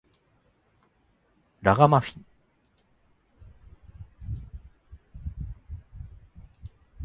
[1.61, 2.25] ラガマフィン